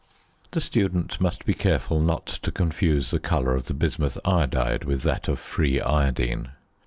[0.53, 5.03] The student must be careful not to confuse the colour of the bismuth iodide with
[5.03, 6.49] that of free iodine.